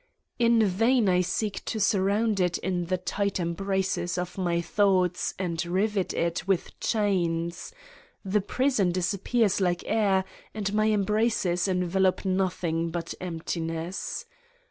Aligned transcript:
In 0.39 0.65
vain 0.65 1.07
I 1.07 1.21
seek 1.21 1.63
to 1.65 1.79
surround 1.79 2.39
it 2.39 2.57
in 2.57 2.85
the 2.85 2.97
tight 2.97 3.39
embraces 3.39 4.17
of 4.17 4.35
my 4.35 4.59
thoughts 4.59 5.35
and 5.37 5.63
rivet 5.63 6.11
it 6.15 6.47
with 6.47 6.79
chains: 6.79 7.71
the 8.25 8.41
prison 8.41 8.91
disappears 8.91 9.61
like 9.61 9.83
air 9.85 10.25
and 10.55 10.73
my 10.73 10.89
em 10.89 11.03
braces 11.03 11.67
envelop 11.67 12.25
nothing 12.25 12.89
but 12.89 13.13
emptiness. 13.21 14.25